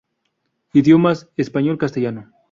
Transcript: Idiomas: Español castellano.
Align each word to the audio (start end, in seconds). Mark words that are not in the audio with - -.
Idiomas: 0.73 1.29
Español 1.37 1.77
castellano. 1.77 2.31